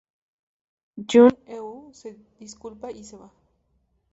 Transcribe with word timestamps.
Jung 1.09 1.37
Eun 1.45 1.93
se 1.93 2.17
disculpa 2.39 2.89
y 2.89 3.03
se 3.03 3.17
va. 3.17 3.31